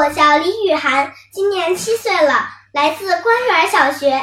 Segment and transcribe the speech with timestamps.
[0.00, 4.18] 我叫李雨涵，今年七岁了，来自官园小学。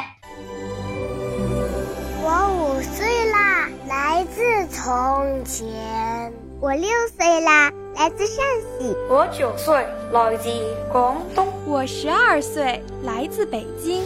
[2.23, 6.33] 我五岁啦，来自从前。
[6.59, 8.43] 我六岁啦，来自陕
[8.79, 8.97] 西。
[9.07, 10.49] 我九岁，来自
[10.91, 11.53] 广东。
[11.67, 14.03] 我十二岁，来自北京。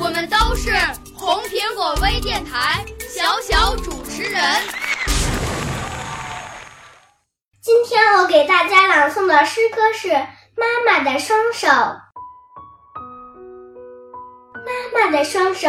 [0.00, 0.72] 我们都是
[1.16, 4.42] 红苹果微电台小小主持人。
[7.62, 10.08] 今天我给大家朗诵的诗歌是
[10.60, 11.66] 《妈妈的双手》。
[14.52, 15.66] 妈妈的双手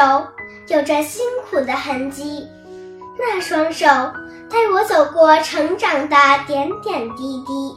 [0.67, 2.45] 有着辛苦的痕迹，
[3.17, 3.85] 那双手
[4.49, 7.73] 带我走过成长的点点滴滴，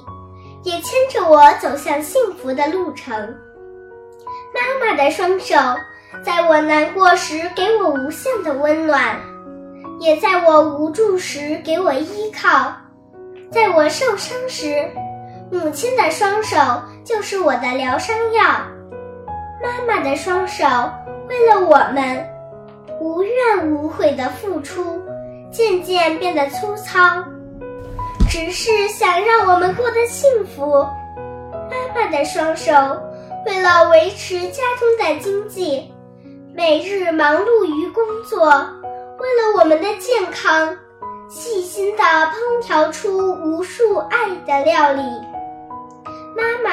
[0.64, 3.16] 也牵着我走向幸福的路程。
[4.52, 5.54] 妈妈的双手
[6.20, 9.16] 在我难过时给我无限的温暖，
[10.00, 12.72] 也在我无助时给我依靠。
[13.52, 14.84] 在我受伤时，
[15.52, 16.56] 母亲的双手
[17.04, 18.42] 就是我的疗伤药。
[19.62, 20.64] 妈妈的双手
[21.28, 22.26] 为了我们，
[23.00, 25.00] 无怨无悔的付出，
[25.50, 27.22] 渐渐变得粗糙，
[28.28, 30.86] 只是想让我们过得幸福。
[31.70, 32.72] 妈妈的双手
[33.46, 35.92] 为了维持家中的经济，
[36.54, 40.74] 每日忙碌于工作，为了我们的健康。
[41.30, 45.02] 细心地烹调出无数爱的料理，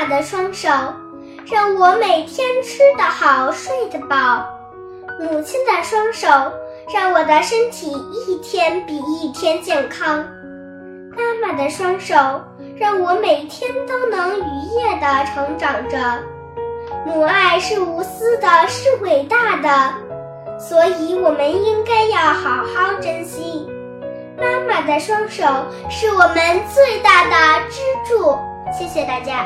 [0.02, 0.68] 妈妈的双手
[1.46, 4.44] 让我每天吃得好、睡得饱；
[5.20, 6.28] 母亲的双手
[6.92, 10.24] 让我的身体一天比一天健康；
[11.16, 12.16] 妈妈的双手
[12.76, 14.44] 让我每天都能愉
[14.76, 16.00] 悦地成长着。
[17.06, 19.94] 母爱是无私的，是伟大的，
[20.58, 23.70] 所以我们应该要好好珍惜。
[24.36, 25.44] 妈妈的双手
[25.92, 28.36] 是我们最大的支柱。
[28.76, 29.46] 谢谢大家。